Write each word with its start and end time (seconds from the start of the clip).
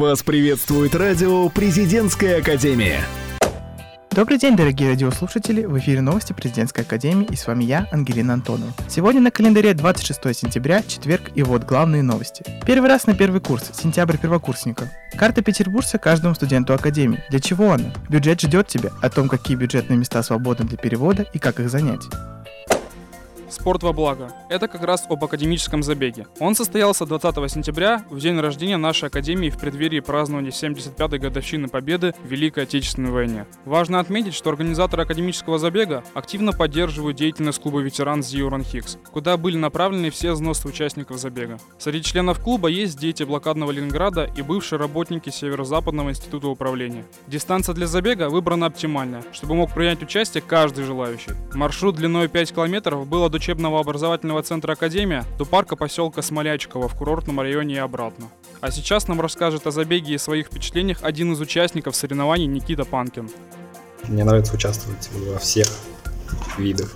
Вас 0.00 0.22
приветствует 0.22 0.94
радио 0.94 1.50
«Президентская 1.50 2.38
академия». 2.38 3.04
Добрый 4.10 4.38
день, 4.38 4.56
дорогие 4.56 4.88
радиослушатели! 4.88 5.66
В 5.66 5.78
эфире 5.78 6.00
новости 6.00 6.32
Президентской 6.32 6.80
Академии 6.80 7.26
и 7.30 7.36
с 7.36 7.46
вами 7.46 7.64
я, 7.64 7.86
Ангелина 7.92 8.32
Антонова. 8.32 8.72
Сегодня 8.88 9.20
на 9.20 9.30
календаре 9.30 9.74
26 9.74 10.34
сентября, 10.34 10.82
четверг 10.82 11.30
и 11.34 11.42
вот 11.42 11.64
главные 11.64 12.02
новости. 12.02 12.42
Первый 12.64 12.88
раз 12.88 13.06
на 13.06 13.14
первый 13.14 13.42
курс, 13.42 13.72
сентябрь 13.74 14.16
первокурсников. 14.16 14.88
Карта 15.18 15.42
петербуржца 15.42 15.98
каждому 15.98 16.34
студенту 16.34 16.72
Академии. 16.72 17.22
Для 17.28 17.38
чего 17.38 17.70
она? 17.70 17.92
Бюджет 18.08 18.40
ждет 18.40 18.68
тебя, 18.68 18.88
о 19.02 19.10
том, 19.10 19.28
какие 19.28 19.54
бюджетные 19.54 19.98
места 19.98 20.22
свободны 20.22 20.64
для 20.64 20.78
перевода 20.78 21.26
и 21.34 21.38
как 21.38 21.60
их 21.60 21.68
занять. 21.68 22.06
Спорт 23.50 23.82
во 23.82 23.92
благо. 23.92 24.32
Это 24.48 24.68
как 24.68 24.84
раз 24.84 25.04
об 25.08 25.24
академическом 25.24 25.82
забеге. 25.82 26.26
Он 26.38 26.54
состоялся 26.54 27.04
20 27.04 27.50
сентября, 27.50 28.04
в 28.08 28.20
день 28.20 28.38
рождения 28.38 28.76
нашей 28.76 29.08
академии 29.08 29.50
в 29.50 29.58
преддверии 29.58 29.98
празднования 29.98 30.52
75-й 30.52 31.18
годовщины 31.18 31.66
Победы 31.66 32.14
в 32.22 32.28
Великой 32.28 32.62
Отечественной 32.62 33.10
войне. 33.10 33.46
Важно 33.64 33.98
отметить, 33.98 34.34
что 34.34 34.50
организаторы 34.50 35.02
академического 35.02 35.58
забега 35.58 36.04
активно 36.14 36.52
поддерживают 36.52 37.16
деятельность 37.16 37.60
клуба 37.60 37.80
ветеран 37.80 38.22
Зиуран 38.22 38.62
Хикс, 38.62 38.98
куда 39.10 39.36
были 39.36 39.56
направлены 39.56 40.10
все 40.10 40.32
взносы 40.32 40.68
участников 40.68 41.18
забега. 41.18 41.58
Среди 41.78 42.04
членов 42.04 42.38
клуба 42.38 42.68
есть 42.68 42.98
дети 43.00 43.24
блокадного 43.24 43.72
Ленинграда 43.72 44.30
и 44.36 44.42
бывшие 44.42 44.78
работники 44.78 45.30
Северо-Западного 45.30 46.10
института 46.10 46.46
управления. 46.46 47.04
Дистанция 47.26 47.74
для 47.74 47.88
забега 47.88 48.28
выбрана 48.28 48.66
оптимальная, 48.66 49.24
чтобы 49.32 49.56
мог 49.56 49.74
принять 49.74 50.02
участие 50.02 50.42
каждый 50.42 50.84
желающий. 50.84 51.32
Маршрут 51.52 51.96
длиной 51.96 52.28
5 52.28 52.52
километров 52.52 53.08
был 53.08 53.24
от 53.24 53.39
учебного 53.40 53.80
образовательного 53.80 54.42
центра 54.42 54.74
«Академия» 54.74 55.24
до 55.38 55.46
парка 55.46 55.74
поселка 55.74 56.20
Смолячково 56.20 56.88
в 56.88 56.94
курортном 56.94 57.40
районе 57.40 57.76
и 57.76 57.78
обратно. 57.78 58.26
А 58.60 58.70
сейчас 58.70 59.08
нам 59.08 59.18
расскажет 59.18 59.66
о 59.66 59.70
забеге 59.70 60.12
и 60.12 60.18
своих 60.18 60.48
впечатлениях 60.48 60.98
один 61.00 61.32
из 61.32 61.40
участников 61.40 61.96
соревнований 61.96 62.44
Никита 62.44 62.84
Панкин. 62.84 63.30
Мне 64.08 64.24
нравится 64.24 64.54
участвовать 64.54 65.08
во 65.14 65.38
всех 65.38 65.68
видах 66.58 66.94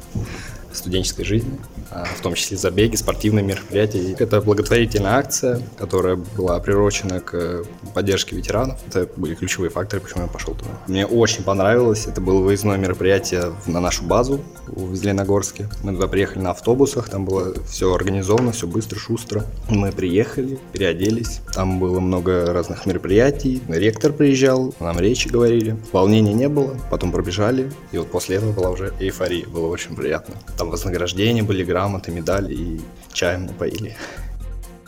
студенческой 0.84 1.24
жизни, 1.24 1.58
а, 1.90 2.04
в 2.04 2.20
том 2.20 2.34
числе 2.34 2.58
забеги, 2.58 2.96
спортивные 2.96 3.42
мероприятия. 3.42 4.14
Это 4.18 4.42
благотворительная 4.42 5.12
акция, 5.12 5.62
которая 5.78 6.16
была 6.16 6.60
приурочена 6.60 7.20
к 7.20 7.64
поддержке 7.94 8.36
ветеранов. 8.36 8.78
Это 8.86 9.08
были 9.16 9.34
ключевые 9.34 9.70
факторы, 9.70 10.02
почему 10.02 10.24
я 10.24 10.28
пошел 10.28 10.54
туда. 10.54 10.70
Мне 10.86 11.06
очень 11.06 11.42
понравилось. 11.42 12.06
Это 12.06 12.20
было 12.20 12.40
выездное 12.42 12.76
мероприятие 12.76 13.54
на 13.66 13.80
нашу 13.80 14.04
базу 14.04 14.40
в 14.66 14.94
Зеленогорске. 14.94 15.68
Мы 15.82 15.92
туда 15.92 16.06
приехали 16.06 16.42
на 16.42 16.50
автобусах, 16.50 17.08
там 17.08 17.24
было 17.24 17.54
все 17.66 17.94
организовано, 17.94 18.52
все 18.52 18.66
быстро, 18.66 18.98
шустро. 18.98 19.44
Мы 19.70 19.90
приехали, 19.90 20.58
переоделись. 20.72 21.40
Там 21.54 21.78
было 21.78 22.00
много 22.00 22.52
разных 22.52 22.84
мероприятий. 22.84 23.62
Ректор 23.68 24.12
приезжал, 24.12 24.74
нам 24.80 24.98
речи 24.98 25.28
говорили. 25.28 25.76
Волнения 25.92 26.34
не 26.34 26.48
было, 26.48 26.76
потом 26.90 27.10
пробежали. 27.10 27.72
И 27.92 27.98
вот 27.98 28.10
после 28.10 28.36
этого 28.36 28.52
была 28.52 28.70
уже 28.70 28.92
эйфория. 29.00 29.46
Было 29.46 29.68
очень 29.68 29.96
приятно. 29.96 30.34
Там 30.58 30.73
вознаграждения 30.74 31.42
были, 31.42 31.64
грамоты, 31.64 32.10
медали 32.12 32.54
и 32.54 32.80
чаем 33.12 33.46
напоили. 33.46 33.96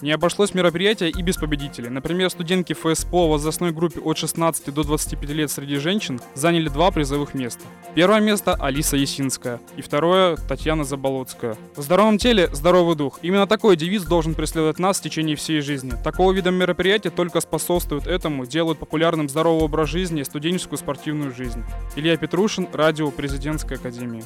Не 0.03 0.12
обошлось 0.12 0.53
мероприятие 0.53 1.11
и 1.11 1.23
без 1.23 1.37
победителей. 1.37 1.89
Например, 1.89 2.29
студентки 2.29 2.75
ФСПО 2.75 3.27
в 3.27 3.31
возрастной 3.31 3.73
группе 3.73 4.01
от 4.01 4.19
16 4.19 4.73
до 4.75 4.84
25 4.84 5.31
лет 5.31 5.51
среди 5.51 5.77
женщин 5.77 6.20
заняли 6.34 6.69
два 6.69 6.91
призовых 6.91 7.33
места. 7.34 7.62
Первое 7.95 8.20
место– 8.20 8.55
Алиса 8.61 8.97
Есинская, 8.97 9.59
и 9.77 9.83
второе– 9.83 10.37
Татьяна 10.48 10.84
Заболоцкая. 10.84 11.57
В 11.77 11.83
здоровом 11.83 12.19
теле– 12.19 12.51
здоровый 12.53 12.95
дух. 12.95 13.19
Именно 13.23 13.47
такой 13.47 13.77
девиз 13.77 14.05
должен 14.05 14.34
преследовать 14.34 14.79
нас 14.79 15.01
в 15.01 15.03
течение 15.03 15.34
всей 15.34 15.61
жизни. 15.62 15.95
Такого 16.05 16.33
вида 16.33 16.51
мероприятия 16.51 17.11
только 17.11 17.41
способствуют 17.41 18.07
этому, 18.07 18.45
делают 18.45 18.79
популярным 18.79 19.29
здоровый 19.31 19.64
образ 19.64 19.89
жизни 19.89 20.20
и 20.20 20.25
студенческую 20.25 20.79
спортивную 20.79 21.34
жизнь. 21.34 21.64
Илья 21.97 22.17
Петрушин, 22.19 22.69
радио 22.73 23.11
Президентской 23.11 23.79
Академии. 23.79 24.25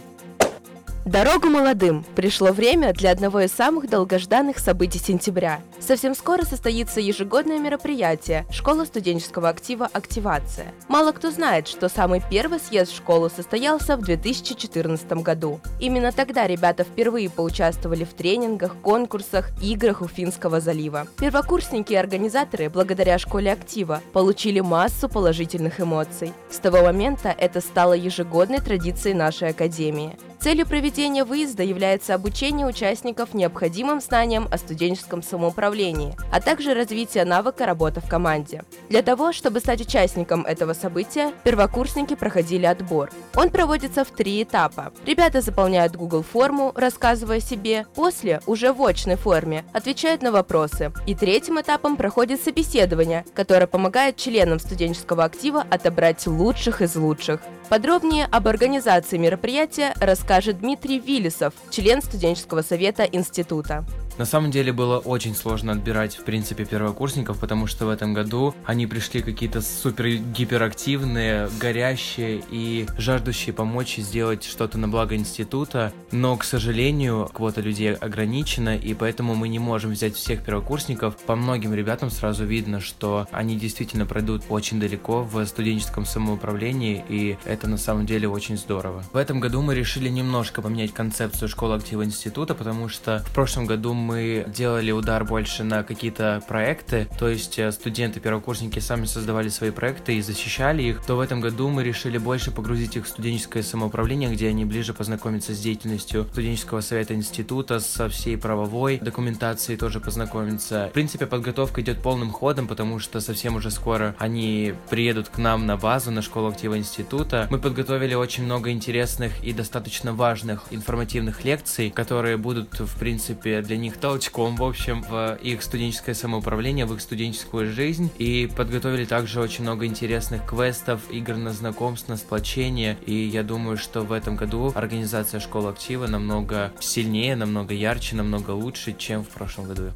Дорогу 1.07 1.49
молодым. 1.49 2.05
Пришло 2.15 2.53
время 2.53 2.93
для 2.93 3.11
одного 3.11 3.41
из 3.41 3.53
самых 3.53 3.89
долгожданных 3.89 4.59
событий 4.59 4.99
сентября. 4.99 5.63
Совсем 5.81 6.15
скоро 6.15 6.43
состоится 6.43 7.01
ежегодное 7.01 7.59
мероприятие 7.59 8.45
«Школа 8.51 8.85
студенческого 8.85 9.49
актива 9.49 9.89
«Активация». 9.91 10.75
Мало 10.89 11.13
кто 11.13 11.31
знает, 11.31 11.69
что 11.69 11.89
самый 11.89 12.23
первый 12.31 12.61
съезд 12.61 12.93
в 12.93 12.97
школу 12.97 13.31
состоялся 13.35 13.97
в 13.97 14.03
2014 14.03 15.11
году. 15.23 15.61
Именно 15.81 16.13
тогда 16.13 16.47
ребята 16.47 16.85
впервые 16.85 17.31
поучаствовали 17.31 18.05
в 18.05 18.13
тренингах, 18.13 18.77
конкурсах, 18.83 19.53
играх 19.63 20.03
у 20.03 20.07
Финского 20.07 20.61
залива. 20.61 21.07
Первокурсники 21.19 21.95
и 21.95 21.97
организаторы, 21.97 22.69
благодаря 22.69 23.17
школе 23.19 23.53
актива, 23.53 24.03
получили 24.13 24.61
массу 24.61 25.09
положительных 25.09 25.81
эмоций. 25.81 26.35
С 26.51 26.59
того 26.59 26.83
момента 26.83 27.35
это 27.37 27.63
стало 27.63 27.95
ежегодной 27.95 28.59
традицией 28.59 29.15
нашей 29.15 29.49
академии. 29.49 30.19
Целью 30.41 30.67
проведения 30.67 31.25
выезда 31.25 31.63
является 31.63 32.15
обучение 32.15 32.67
участников 32.67 33.35
необходимым 33.35 34.01
знаниям 34.01 34.49
о 34.51 34.57
студенческом 34.57 35.23
самоуправлении, 35.23 36.17
а 36.33 36.41
также 36.41 36.73
развитие 36.73 37.27
навыка 37.27 37.67
работы 37.67 38.01
в 38.01 38.09
команде. 38.09 38.65
Для 38.89 39.03
того, 39.03 39.35
чтобы 39.35 39.61
стать 39.61 39.83
участником 39.83 40.47
этого 40.47 40.73
события, 40.73 41.35
первокурсники 41.45 42.15
проходили 42.15 42.65
отбор. 42.65 43.11
Он 43.37 43.51
проводится 43.51 44.03
в 44.03 44.13
три 44.13 44.43
этапа. 44.43 44.95
Ребята 45.05 45.43
заполняют 45.43 45.95
Google 45.95 46.23
форму, 46.23 46.73
рассказывая 46.75 47.41
себе, 47.41 47.85
после, 47.95 48.41
уже 48.47 48.73
в 48.73 48.83
очной 48.83 49.17
форме, 49.17 49.67
отвечают 49.75 50.23
на 50.23 50.33
вопросы. 50.33 50.91
И 51.07 51.15
третьим 51.15 51.61
этапом 51.61 51.99
проходит 51.99 52.43
собеседование, 52.43 53.27
которое 53.35 53.67
помогает 53.67 54.17
членам 54.17 54.59
студенческого 54.59 55.25
актива 55.25 55.67
отобрать 55.69 56.27
лучших 56.27 56.81
из 56.81 56.97
лучших. 56.97 57.43
Подробнее 57.69 58.27
об 58.33 58.49
организации 58.49 59.17
мероприятия 59.17 59.95
расскажет 60.31 60.61
Дмитрий 60.61 61.01
Виллисов, 61.01 61.53
член 61.73 62.01
студенческого 62.01 62.63
совета 62.63 63.03
института. 63.03 63.85
На 64.21 64.27
самом 64.27 64.51
деле 64.51 64.71
было 64.71 64.99
очень 64.99 65.35
сложно 65.35 65.73
отбирать, 65.73 66.15
в 66.15 66.25
принципе, 66.25 66.67
первокурсников, 66.67 67.39
потому 67.39 67.67
что 67.67 67.87
в 67.87 67.89
этом 67.89 68.13
году 68.13 68.55
они 68.67 68.87
пришли 68.87 69.23
какие-то 69.23 69.63
супер 69.63 70.09
гиперактивные, 70.09 71.49
горящие 71.59 72.43
и 72.51 72.87
жаждущие 72.99 73.55
помочь 73.55 73.97
сделать 73.97 74.45
что-то 74.45 74.77
на 74.77 74.89
благо 74.89 75.17
института. 75.17 75.95
Но, 76.13 76.37
к 76.37 76.45
сожалению, 76.45 77.31
квота 77.33 77.63
людей 77.63 77.95
ограничена, 77.95 78.77
и 78.77 78.93
поэтому 78.93 79.35
мы 79.35 79.49
не 79.49 79.59
можем 79.59 79.93
взять 79.93 80.17
всех 80.17 80.45
первокурсников. 80.45 81.17
По 81.17 81.35
многим 81.35 81.73
ребятам 81.73 82.11
сразу 82.11 82.45
видно, 82.45 82.79
что 82.79 83.27
они 83.33 83.57
действительно 83.57 84.05
пройдут 84.05 84.43
очень 84.51 84.79
далеко 84.79 85.23
в 85.23 85.43
студенческом 85.47 86.05
самоуправлении, 86.05 87.03
и 87.09 87.39
это 87.47 87.69
на 87.69 87.79
самом 87.79 88.05
деле 88.05 88.29
очень 88.29 88.59
здорово. 88.59 89.03
В 89.15 89.17
этом 89.17 89.41
году 89.41 89.63
мы 89.63 89.75
решили 89.75 90.11
немножко 90.11 90.61
поменять 90.61 90.93
концепцию 90.93 91.49
школы 91.49 91.77
актива 91.77 92.05
института, 92.05 92.55
потому 92.55 92.91
что 92.91 93.25
в 93.27 93.35
прошлом 93.35 93.65
году 93.65 93.95
мы 93.95 94.10
мы 94.11 94.45
делали 94.49 94.91
удар 94.91 95.25
больше 95.25 95.63
на 95.63 95.85
какие-то 95.85 96.43
проекты, 96.49 97.07
то 97.17 97.29
есть 97.29 97.61
э, 97.61 97.71
студенты-первокурсники 97.71 98.81
сами 98.81 99.05
создавали 99.05 99.49
свои 99.49 99.71
проекты 99.71 100.17
и 100.17 100.21
защищали 100.21 100.83
их, 100.83 101.05
то 101.07 101.15
в 101.15 101.21
этом 101.21 101.41
году 101.41 101.69
мы 101.69 101.85
решили 101.85 102.19
больше 102.19 102.51
погрузить 102.51 102.97
их 102.97 103.05
в 103.05 103.09
студенческое 103.09 103.63
самоуправление, 103.63 104.29
где 104.31 104.49
они 104.49 104.65
ближе 104.65 104.95
познакомятся 104.95 105.55
с 105.55 105.61
деятельностью 105.61 106.27
студенческого 106.33 106.81
совета 106.81 107.15
института, 107.15 107.79
со 107.79 108.09
всей 108.09 108.37
правовой 108.37 108.99
документацией 108.99 109.79
тоже 109.79 110.01
познакомиться. 110.01 110.89
В 110.91 110.93
принципе, 110.93 111.27
подготовка 111.27 111.81
идет 111.81 112.03
полным 112.03 112.33
ходом, 112.33 112.67
потому 112.67 112.99
что 112.99 113.21
совсем 113.21 113.55
уже 113.55 113.71
скоро 113.71 114.17
они 114.19 114.75
приедут 114.89 115.29
к 115.29 115.39
нам 115.39 115.67
на 115.67 115.77
базу, 115.77 116.11
на 116.11 116.21
школу 116.21 116.49
актива 116.49 116.77
института. 116.77 117.47
Мы 117.49 117.61
подготовили 117.61 118.15
очень 118.15 118.43
много 118.43 118.73
интересных 118.73 119.45
и 119.45 119.53
достаточно 119.53 120.13
важных 120.13 120.65
информативных 120.73 121.45
лекций, 121.45 121.91
которые 121.91 122.37
будут, 122.39 122.81
в 122.81 122.99
принципе, 122.99 123.63
для 123.63 123.77
них 123.77 124.00
толчком, 124.01 124.57
в 124.57 124.65
общем, 124.65 125.03
в 125.03 125.39
их 125.43 125.63
студенческое 125.63 126.15
самоуправление, 126.15 126.87
в 126.87 126.95
их 126.95 127.01
студенческую 127.01 127.73
жизнь. 127.73 128.11
И 128.19 128.51
подготовили 128.57 129.05
также 129.05 129.41
очень 129.41 129.63
много 129.63 129.87
интересных 129.87 130.47
квестов, 130.47 131.01
игр 131.11 131.37
на 131.37 131.53
знакомство, 131.53 132.13
на 132.13 132.17
сплочение. 132.17 132.97
И 133.07 133.15
я 133.15 133.43
думаю, 133.43 133.77
что 133.77 134.03
в 134.03 134.13
этом 134.13 134.37
году 134.37 134.73
организация 134.75 135.41
школы 135.41 135.71
актива 135.71 136.07
намного 136.07 136.73
сильнее, 136.81 137.37
намного 137.37 137.75
ярче, 137.75 138.17
намного 138.17 138.51
лучше, 138.51 138.95
чем 138.97 139.23
в 139.25 139.29
прошлом 139.29 139.69
году. 139.69 139.93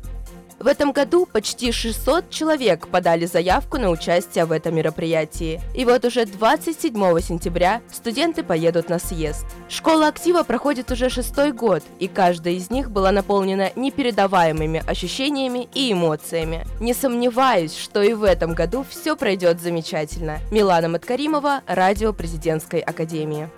В 0.65 0.67
этом 0.67 0.93
году 0.93 1.27
почти 1.31 1.73
600 1.73 2.31
человек 2.31 2.89
подали 2.89 3.27
заявку 3.27 3.77
на 3.77 3.91
участие 3.91 4.47
в 4.47 4.53
этом 4.53 4.75
мероприятии. 4.75 5.61
И 5.75 5.85
вот 5.85 6.07
уже 6.07 6.25
27 6.25 7.21
сентября 7.21 7.83
студенты 7.93 8.43
поедут 8.43 8.89
на 8.89 8.99
съезд. 8.99 9.45
Школа 9.69 10.09
актива 10.09 10.43
проходит 10.43 10.91
уже 10.91 11.11
шестой 11.11 11.53
год, 11.53 11.83
и 11.99 12.09
каждая 12.09 12.55
из 12.55 12.71
них 12.71 12.91
была 12.91 13.13
наполнена 13.13 13.73
непередаваемыми 13.77 14.83
ощущениями 14.87 15.69
и 15.75 15.93
эмоциями. 15.93 16.65
Не 16.81 16.95
сомневаюсь, 16.95 17.77
что 17.77 18.01
и 18.01 18.15
в 18.15 18.25
этом 18.25 18.55
году 18.55 18.87
все 18.89 19.17
пройдет 19.17 19.61
замечательно. 19.61 20.39
Милана 20.51 20.89
Маткаримова, 20.89 21.61
Радио 21.67 22.15
Президентской 22.15 22.81
Академии. 22.81 23.51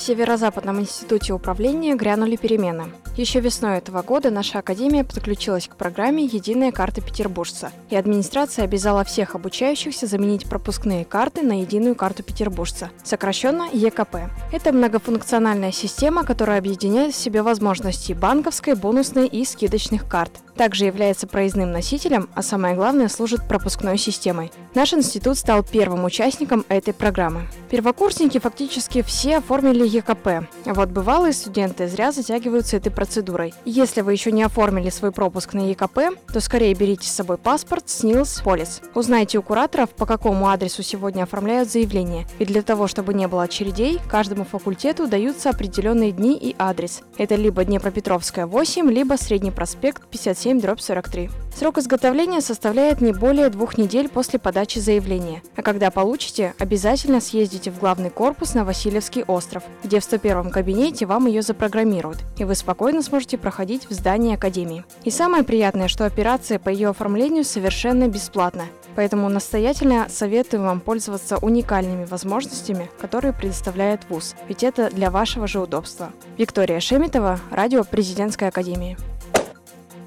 В 0.00 0.02
Северо-Западном 0.02 0.80
институте 0.80 1.34
управления 1.34 1.94
грянули 1.94 2.36
перемены. 2.36 2.84
Еще 3.18 3.40
весной 3.40 3.76
этого 3.76 4.00
года 4.00 4.30
наша 4.30 4.60
академия 4.60 5.04
подключилась 5.04 5.68
к 5.68 5.76
программе 5.76 6.24
«Единая 6.24 6.72
карта 6.72 7.02
петербуржца», 7.02 7.70
и 7.90 7.96
администрация 7.96 8.64
обязала 8.64 9.04
всех 9.04 9.34
обучающихся 9.34 10.06
заменить 10.06 10.48
пропускные 10.48 11.04
карты 11.04 11.42
на 11.42 11.60
единую 11.60 11.96
карту 11.96 12.22
петербуржца, 12.22 12.88
сокращенно 13.04 13.68
ЕКП. 13.74 14.30
Это 14.52 14.72
многофункциональная 14.72 15.70
система, 15.70 16.24
которая 16.24 16.60
объединяет 16.60 17.12
в 17.12 17.18
себе 17.18 17.42
возможности 17.42 18.14
банковской, 18.14 18.76
бонусной 18.76 19.26
и 19.26 19.44
скидочных 19.44 20.08
карт. 20.08 20.32
Также 20.60 20.84
является 20.84 21.26
проездным 21.26 21.72
носителем, 21.72 22.28
а 22.34 22.42
самое 22.42 22.74
главное 22.74 23.08
служит 23.08 23.48
пропускной 23.48 23.96
системой. 23.96 24.52
Наш 24.74 24.92
институт 24.92 25.38
стал 25.38 25.62
первым 25.62 26.04
участником 26.04 26.66
этой 26.68 26.92
программы. 26.92 27.48
Первокурсники 27.70 28.36
фактически 28.36 29.00
все 29.00 29.38
оформили 29.38 29.88
ЕКП, 29.88 30.26
а 30.26 30.74
вот 30.74 30.90
бывалые 30.90 31.32
студенты 31.32 31.88
зря 31.88 32.12
затягиваются 32.12 32.76
этой 32.76 32.92
процедурой. 32.92 33.54
Если 33.64 34.02
вы 34.02 34.12
еще 34.12 34.32
не 34.32 34.42
оформили 34.42 34.90
свой 34.90 35.12
пропуск 35.12 35.54
на 35.54 35.70
ЕКП, 35.70 35.98
то 36.30 36.40
скорее 36.40 36.74
берите 36.74 37.08
с 37.08 37.12
собой 37.12 37.38
паспорт, 37.38 37.88
СНИЛС, 37.88 38.42
полис. 38.44 38.82
Узнайте 38.94 39.38
у 39.38 39.42
кураторов, 39.42 39.88
по 39.88 40.04
какому 40.04 40.50
адресу 40.50 40.82
сегодня 40.82 41.22
оформляют 41.22 41.70
заявление. 41.70 42.26
И 42.38 42.44
для 42.44 42.60
того, 42.60 42.86
чтобы 42.86 43.14
не 43.14 43.26
было 43.28 43.44
очередей, 43.44 43.98
каждому 44.10 44.44
факультету 44.44 45.06
даются 45.06 45.48
определенные 45.48 46.12
дни 46.12 46.36
и 46.36 46.54
адрес. 46.58 47.00
Это 47.16 47.36
либо 47.36 47.64
Днепропетровская 47.64 48.46
8, 48.46 48.90
либо 48.90 49.14
Средний 49.14 49.52
проспект 49.52 50.06
57 50.06 50.49
дробь 50.58 50.80
43. 50.80 51.30
Срок 51.54 51.78
изготовления 51.78 52.40
составляет 52.40 53.00
не 53.00 53.12
более 53.12 53.50
двух 53.50 53.76
недель 53.76 54.08
после 54.08 54.38
подачи 54.38 54.78
заявления. 54.78 55.42
А 55.56 55.62
когда 55.62 55.90
получите, 55.90 56.54
обязательно 56.58 57.20
съездите 57.20 57.70
в 57.70 57.78
главный 57.78 58.08
корпус 58.08 58.54
на 58.54 58.64
Васильевский 58.64 59.24
остров, 59.24 59.62
где 59.84 60.00
в 60.00 60.04
101 60.04 60.50
кабинете 60.50 61.06
вам 61.06 61.26
ее 61.26 61.42
запрограммируют, 61.42 62.18
и 62.38 62.44
вы 62.44 62.54
спокойно 62.54 63.02
сможете 63.02 63.36
проходить 63.36 63.88
в 63.90 63.92
здании 63.92 64.34
Академии. 64.34 64.84
И 65.04 65.10
самое 65.10 65.44
приятное, 65.44 65.88
что 65.88 66.06
операция 66.06 66.58
по 66.58 66.70
ее 66.70 66.88
оформлению 66.88 67.44
совершенно 67.44 68.08
бесплатна, 68.08 68.64
поэтому 68.96 69.28
настоятельно 69.28 70.06
советую 70.08 70.62
вам 70.62 70.80
пользоваться 70.80 71.36
уникальными 71.38 72.06
возможностями, 72.06 72.90
которые 73.00 73.32
предоставляет 73.32 74.08
ВУЗ, 74.08 74.34
ведь 74.48 74.62
это 74.62 74.88
для 74.90 75.10
вашего 75.10 75.46
же 75.46 75.60
удобства. 75.60 76.10
Виктория 76.38 76.80
Шеметова, 76.80 77.38
радио 77.50 77.84
Президентской 77.84 78.48
Академии. 78.48 78.96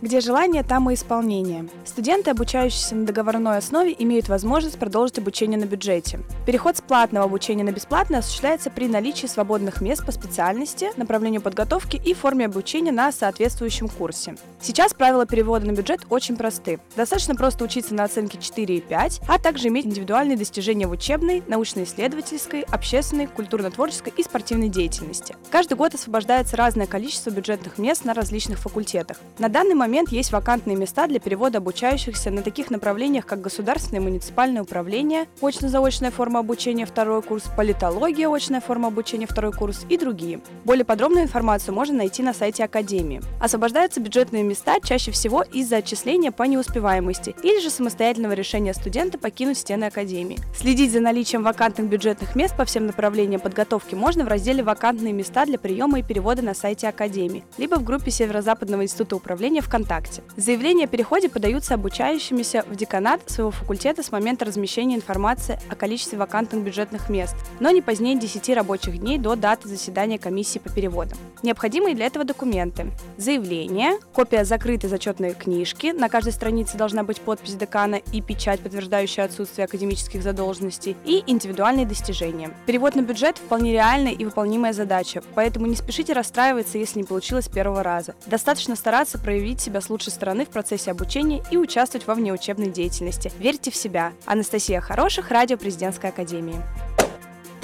Где 0.04 0.20
желание, 0.20 0.64
там 0.64 0.90
и 0.90 0.96
исполнение. 0.96 1.70
Студенты, 1.86 2.32
обучающиеся 2.32 2.94
на 2.94 3.06
договорной 3.06 3.58
основе, 3.58 3.96
имеют 3.98 4.28
возможность 4.28 4.78
продолжить 4.78 5.18
обучение 5.18 5.58
на 5.58 5.64
бюджете. 5.64 6.20
Переход 6.46 6.76
с 6.76 6.82
платного 6.82 7.24
обучения 7.24 7.64
на 7.64 7.72
бесплатное 7.72 8.20
осуществляется 8.20 8.70
при 8.70 8.90
наличии 8.90 9.28
свободных 9.28 9.80
мест 9.80 10.06
по 10.06 10.12
специальности, 10.12 10.90
направлению 10.98 11.40
подготовки 11.40 12.02
и 12.04 12.14
форме 12.14 12.48
обучения 12.48 12.92
на 12.92 13.14
соответствующем 13.14 13.88
курсе. 13.88 14.36
Сейчас 14.60 14.94
правила 14.94 15.26
перевода 15.26 15.68
на 15.68 15.72
бюджет 15.72 16.02
очень 16.10 16.36
просты. 16.36 16.82
Достаточно 16.98 17.36
просто 17.36 17.64
учиться 17.64 17.94
на 17.94 18.04
оценке 18.04 18.38
4 18.38 18.76
и 18.76 18.82
5, 18.82 19.22
а 19.30 19.40
также 19.40 19.70
иметь 19.70 19.86
индивидуальные 19.86 20.36
достижения 20.36 20.86
в 20.86 20.92
учебной, 20.92 21.44
научно-исследовательской, 21.48 22.64
общественной, 22.64 23.28
культурно-творческой 23.28 24.12
и 24.18 24.24
спортивной 24.24 24.68
деятельности. 24.68 25.38
Каждый 25.50 25.78
год 25.78 25.94
освобождается 25.94 26.58
разное 26.58 26.88
количество 26.88 27.30
бюджетных 27.30 27.78
мест 27.78 28.04
на 28.04 28.14
различных 28.14 28.60
факультетах. 28.60 29.16
На 29.40 29.48
данный 29.48 29.76
момент 29.76 29.93
момент 29.94 30.10
есть 30.10 30.32
вакантные 30.32 30.76
места 30.76 31.06
для 31.06 31.20
перевода 31.20 31.60
обучающихся 31.60 32.32
на 32.32 32.42
таких 32.42 32.72
направлениях, 32.72 33.28
как 33.28 33.42
государственное 33.42 34.02
и 34.02 34.04
муниципальное 34.04 34.64
управление, 34.64 35.28
очно-заочная 35.40 36.10
форма 36.10 36.40
обучения 36.40 36.88
второй 36.88 37.22
курс, 37.22 37.44
политология, 37.56 38.28
очная 38.28 38.60
форма 38.60 38.88
обучения 38.88 39.28
второй 39.28 39.52
курс 39.52 39.86
и 39.90 39.98
другие. 40.00 40.42
Более 40.66 40.84
подробную 40.84 41.26
информацию 41.26 41.76
можно 41.76 41.98
найти 41.98 42.24
на 42.24 42.34
сайте 42.34 42.64
Академии. 42.64 43.22
Освобождаются 43.40 44.00
бюджетные 44.00 44.42
места 44.42 44.78
чаще 44.84 45.12
всего 45.12 45.44
из-за 45.44 45.78
отчисления 45.78 46.32
по 46.32 46.42
неуспеваемости 46.42 47.36
или 47.44 47.62
же 47.62 47.70
самостоятельного 47.70 48.34
решения 48.34 48.74
студента 48.74 49.20
покинуть 49.20 49.60
стены 49.60 49.84
Академии. 49.84 50.40
Следить 50.58 50.92
за 50.92 51.02
наличием 51.02 51.44
вакантных 51.44 51.88
бюджетных 51.88 52.36
мест 52.36 52.58
по 52.58 52.66
всем 52.66 52.88
направлениям 52.88 53.42
подготовки 53.42 53.94
можно 53.94 54.26
в 54.26 54.28
разделе 54.28 54.64
«Вакантные 54.64 55.14
места 55.14 55.46
для 55.46 55.60
приема 55.60 56.00
и 56.00 56.04
перевода» 56.04 56.42
на 56.42 56.56
сайте 56.56 56.88
Академии, 56.88 57.44
либо 57.60 57.76
в 57.76 57.84
группе 57.84 58.10
Северо-Западного 58.10 58.82
института 58.82 59.18
управления 59.18 59.62
ВКонтакте 59.62 59.83
ВКонтакте. 59.84 60.24
Заявления 60.38 60.86
о 60.86 60.88
переходе 60.88 61.30
подаются 61.30 61.74
обучающимися 61.76 62.64
в 62.68 62.76
деканат 62.76 63.22
своего 63.30 63.52
факультета 63.52 64.04
с 64.04 64.12
момента 64.12 64.46
размещения 64.46 64.96
информации 64.96 65.60
о 65.70 65.76
количестве 65.76 66.18
вакантных 66.18 66.64
бюджетных 66.64 67.10
мест, 67.10 67.36
но 67.60 67.70
не 67.70 67.82
позднее 67.82 68.18
10 68.18 68.50
рабочих 68.56 68.98
дней 68.98 69.18
до 69.18 69.36
даты 69.36 69.68
заседания 69.68 70.18
комиссии 70.18 70.60
по 70.60 70.70
переводам. 70.70 71.18
Необходимые 71.44 71.96
для 71.96 72.06
этого 72.06 72.26
документы. 72.26 72.92
Заявление, 73.18 74.00
копия 74.14 74.46
закрытой 74.46 74.88
зачетной 74.88 75.34
книжки, 75.34 75.88
на 75.88 76.10
каждой 76.10 76.34
странице 76.34 76.78
должна 76.78 77.04
быть 77.04 77.22
подпись 77.22 77.56
декана 77.56 77.96
и 77.96 78.22
печать, 78.22 78.60
подтверждающая 78.62 79.26
отсутствие 79.26 79.66
академических 79.66 80.24
задолженностей, 80.24 80.96
и 81.06 81.24
индивидуальные 81.28 81.86
достижения. 81.86 82.52
Перевод 82.66 82.96
на 82.96 83.02
бюджет 83.02 83.38
вполне 83.38 83.74
реальная 83.74 84.14
и 84.14 84.26
выполнимая 84.26 84.74
задача, 84.74 85.22
поэтому 85.36 85.66
не 85.68 85.76
спешите 85.76 86.14
расстраиваться, 86.14 86.78
если 86.78 87.00
не 87.00 87.06
получилось 87.06 87.46
с 87.46 87.50
первого 87.50 87.84
раза. 87.84 88.16
Достаточно 88.26 88.76
стараться 88.76 89.18
проявить 89.20 89.60
себя 89.62 89.73
себя 89.74 89.82
с 89.82 89.90
лучшей 89.90 90.12
стороны 90.12 90.46
в 90.46 90.50
процессе 90.50 90.92
обучения 90.92 91.42
и 91.50 91.58
участвовать 91.58 92.06
во 92.06 92.14
внеучебной 92.14 92.70
деятельности. 92.70 93.32
Верьте 93.40 93.72
в 93.72 93.76
себя. 93.76 94.14
Анастасия 94.26 94.80
Хороших, 94.82 95.32
Радио 95.32 95.58
Президентской 95.58 96.12
Академии. 96.12 96.62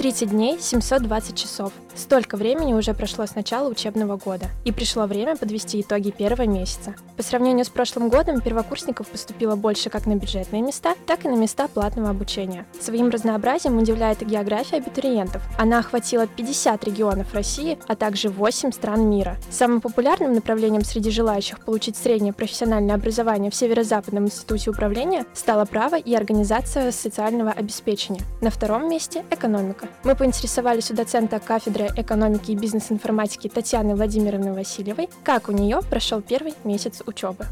30 0.00 0.30
дней, 0.30 0.58
720 0.58 1.36
часов. 1.36 1.74
Столько 1.94 2.38
времени 2.38 2.72
уже 2.72 2.94
прошло 2.94 3.26
с 3.26 3.34
начала 3.34 3.68
учебного 3.68 4.16
года, 4.16 4.46
и 4.64 4.72
пришло 4.72 5.04
время 5.04 5.36
подвести 5.36 5.82
итоги 5.82 6.10
первого 6.10 6.46
месяца. 6.46 6.94
По 7.18 7.22
сравнению 7.22 7.66
с 7.66 7.68
прошлым 7.68 8.08
годом, 8.08 8.40
первокурсников 8.40 9.08
поступило 9.08 9.56
больше 9.56 9.90
как 9.90 10.06
на 10.06 10.14
бюджетные 10.14 10.62
места, 10.62 10.94
так 11.06 11.26
и 11.26 11.28
на 11.28 11.34
места 11.34 11.68
платного 11.68 12.08
обучения. 12.08 12.64
Своим 12.80 13.10
разнообразием 13.10 13.76
удивляет 13.76 14.22
и 14.22 14.24
география 14.24 14.76
абитуриентов. 14.76 15.42
Она 15.58 15.80
охватила 15.80 16.26
50 16.26 16.82
регионов 16.84 17.34
России, 17.34 17.78
а 17.86 17.94
также 17.94 18.30
8 18.30 18.72
стран 18.72 19.10
мира. 19.10 19.36
Самым 19.50 19.82
популярным 19.82 20.32
направлением 20.32 20.82
среди 20.82 21.10
желающих 21.10 21.62
получить 21.62 21.98
среднее 21.98 22.32
профессиональное 22.32 22.94
образование 22.94 23.50
в 23.50 23.54
Северо-Западном 23.54 24.24
институте 24.24 24.70
управления 24.70 25.26
стало 25.34 25.66
право 25.66 25.96
и 25.96 26.14
организация 26.14 26.90
социального 26.90 27.50
обеспечения. 27.50 28.22
На 28.40 28.48
втором 28.48 28.88
месте– 28.88 29.26
экономика. 29.30 29.89
Мы 30.02 30.14
поинтересовались 30.14 30.90
у 30.90 30.94
доцента 30.94 31.38
кафедры 31.38 31.88
экономики 31.96 32.52
и 32.52 32.56
бизнес-информатики 32.56 33.48
Татьяны 33.48 33.94
Владимировны 33.94 34.52
Васильевой, 34.52 35.08
как 35.24 35.48
у 35.48 35.52
нее 35.52 35.80
прошел 35.88 36.22
первый 36.22 36.54
месяц 36.64 37.02
учебы. 37.06 37.46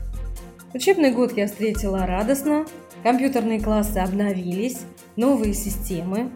Учебный 0.75 1.13
год 1.13 1.37
я 1.37 1.47
встретила 1.47 2.07
радостно, 2.07 2.67
компьютерные 3.03 3.61
классы 3.61 3.99
обновились, 3.99 4.81
новые 5.17 5.55
системы, 5.55 6.31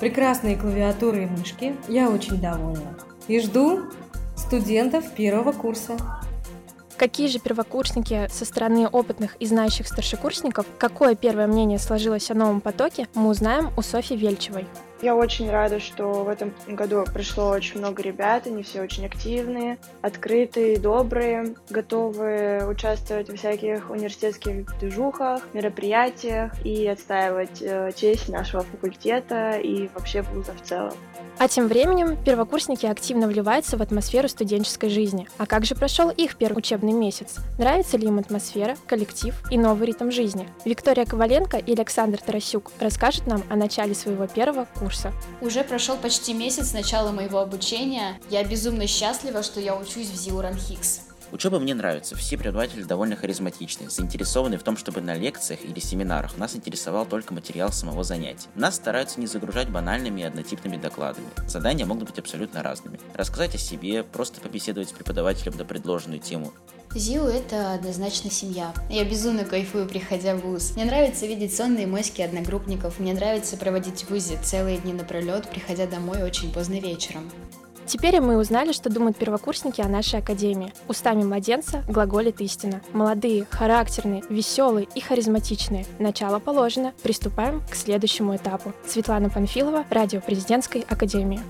прекрасные 0.00 0.56
клавиатуры 0.56 1.24
и 1.24 1.26
мышки. 1.26 1.76
Я 1.88 2.10
очень 2.10 2.40
довольна. 2.40 2.96
И 3.28 3.40
жду 3.40 3.84
студентов 4.36 5.10
первого 5.12 5.52
курса. 5.52 5.96
Какие 6.96 7.28
же 7.28 7.40
первокурсники 7.40 8.28
со 8.30 8.44
стороны 8.44 8.86
опытных 8.86 9.36
и 9.36 9.46
знающих 9.46 9.88
старшекурсников, 9.88 10.66
какое 10.78 11.14
первое 11.14 11.46
мнение 11.46 11.78
сложилось 11.78 12.30
о 12.30 12.34
новом 12.34 12.60
потоке, 12.60 13.08
мы 13.14 13.30
узнаем 13.30 13.70
у 13.76 13.82
Софьи 13.82 14.16
Вельчевой. 14.16 14.66
Я 15.02 15.16
очень 15.16 15.50
рада, 15.50 15.80
что 15.80 16.24
в 16.24 16.28
этом 16.28 16.54
году 16.66 17.04
пришло 17.12 17.50
очень 17.50 17.78
много 17.78 18.02
ребят, 18.02 18.46
они 18.46 18.62
все 18.62 18.80
очень 18.80 19.04
активные, 19.06 19.78
открытые, 20.02 20.78
добрые, 20.78 21.54
готовы 21.68 22.64
участвовать 22.66 23.28
в 23.28 23.36
всяких 23.36 23.90
университетских 23.90 24.78
движухах, 24.78 25.42
мероприятиях 25.52 26.52
и 26.64 26.86
отстаивать 26.86 27.60
э, 27.60 27.92
честь 27.94 28.28
нашего 28.28 28.62
факультета 28.62 29.58
и 29.58 29.88
вообще 29.94 30.22
вуза 30.22 30.52
в 30.52 30.62
целом. 30.62 30.94
А 31.38 31.48
тем 31.48 31.66
временем 31.66 32.16
первокурсники 32.16 32.86
активно 32.86 33.26
вливаются 33.26 33.76
в 33.76 33.82
атмосферу 33.82 34.28
студенческой 34.28 34.88
жизни. 34.88 35.26
А 35.36 35.46
как 35.46 35.64
же 35.64 35.74
прошел 35.74 36.10
их 36.10 36.36
первый 36.36 36.58
учебный 36.58 36.92
месяц? 36.92 37.36
Нравится 37.58 37.96
ли 37.96 38.06
им 38.06 38.18
атмосфера, 38.18 38.76
коллектив 38.86 39.34
и 39.50 39.58
новый 39.58 39.88
ритм 39.88 40.10
жизни? 40.10 40.48
Виктория 40.64 41.04
Коваленко 41.04 41.56
и 41.56 41.72
Александр 41.72 42.18
Тарасюк 42.18 42.70
расскажут 42.78 43.26
нам 43.26 43.42
о 43.50 43.56
начале 43.56 43.94
своего 43.94 44.28
первого 44.28 44.66
курса. 44.78 44.83
Уже 45.40 45.64
прошел 45.64 45.96
почти 45.96 46.34
месяц 46.34 46.70
с 46.70 46.72
начала 46.72 47.12
моего 47.12 47.38
обучения. 47.38 48.20
Я 48.30 48.44
безумно 48.44 48.86
счастлива, 48.86 49.42
что 49.42 49.60
я 49.60 49.76
учусь 49.76 50.08
в 50.08 50.16
Зиуран 50.16 50.56
Хикс. 50.56 51.00
Учеба 51.34 51.58
мне 51.58 51.74
нравится, 51.74 52.14
все 52.14 52.38
преподаватели 52.38 52.84
довольно 52.84 53.16
харизматичны, 53.16 53.90
заинтересованы 53.90 54.56
в 54.56 54.62
том, 54.62 54.76
чтобы 54.76 55.00
на 55.00 55.16
лекциях 55.16 55.64
или 55.64 55.80
семинарах 55.80 56.38
нас 56.38 56.54
интересовал 56.54 57.06
только 57.06 57.34
материал 57.34 57.72
самого 57.72 58.04
занятия. 58.04 58.46
Нас 58.54 58.76
стараются 58.76 59.18
не 59.18 59.26
загружать 59.26 59.68
банальными 59.68 60.20
и 60.20 60.24
однотипными 60.24 60.76
докладами. 60.76 61.26
Задания 61.48 61.86
могут 61.86 62.08
быть 62.08 62.20
абсолютно 62.20 62.62
разными. 62.62 63.00
Рассказать 63.14 63.56
о 63.56 63.58
себе, 63.58 64.04
просто 64.04 64.40
побеседовать 64.40 64.90
с 64.90 64.92
преподавателем 64.92 65.56
на 65.58 65.64
предложенную 65.64 66.20
тему. 66.20 66.52
ЗИУ– 66.94 67.24
это 67.26 67.74
однозначно 67.74 68.30
семья. 68.30 68.72
Я 68.88 69.04
безумно 69.04 69.44
кайфую, 69.44 69.88
приходя 69.88 70.36
в 70.36 70.42
ВУЗ. 70.42 70.76
Мне 70.76 70.84
нравится 70.84 71.26
видеть 71.26 71.56
сонные 71.56 71.88
моськи 71.88 72.22
одногруппников, 72.22 73.00
мне 73.00 73.12
нравится 73.12 73.56
проводить 73.56 74.04
в 74.04 74.10
ВУЗе 74.10 74.38
целые 74.40 74.78
дни 74.78 74.92
напролет, 74.92 75.50
приходя 75.50 75.88
домой 75.88 76.22
очень 76.22 76.52
поздно 76.52 76.78
вечером. 76.78 77.28
Теперь 77.86 78.20
мы 78.20 78.38
узнали, 78.38 78.72
что 78.72 78.90
думают 78.90 79.16
первокурсники 79.16 79.80
о 79.80 79.88
нашей 79.88 80.20
академии. 80.20 80.72
Устами 80.88 81.22
младенца 81.22 81.82
глаголит 81.88 82.40
истина. 82.40 82.80
Молодые, 82.92 83.46
характерные, 83.50 84.22
веселые 84.28 84.88
и 84.94 85.00
харизматичные. 85.00 85.86
Начало 85.98 86.38
положено. 86.38 86.92
Приступаем 87.02 87.62
к 87.70 87.74
следующему 87.74 88.36
этапу. 88.36 88.72
Светлана 88.86 89.28
Панфилова, 89.28 89.84
Радио 89.90 90.20
Президентской 90.20 90.84
Академии. 90.88 91.40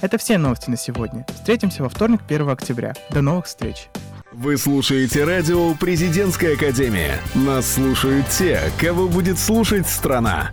Это 0.00 0.18
все 0.18 0.36
новости 0.36 0.68
на 0.68 0.76
сегодня. 0.76 1.24
Встретимся 1.32 1.84
во 1.84 1.88
вторник, 1.88 2.22
1 2.28 2.48
октября. 2.48 2.94
До 3.10 3.22
новых 3.22 3.46
встреч. 3.46 3.88
Вы 4.32 4.56
слушаете 4.56 5.24
радио 5.24 5.74
«Президентская 5.74 6.54
академия». 6.54 7.18
Нас 7.34 7.74
слушают 7.74 8.26
те, 8.30 8.60
кого 8.80 9.06
будет 9.06 9.38
слушать 9.38 9.86
страна. 9.86 10.50